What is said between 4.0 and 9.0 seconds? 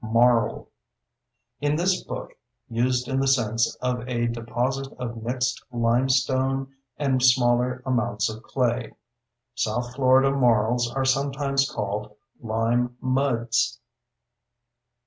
a deposit of mixed limestone and smaller amounts of clay;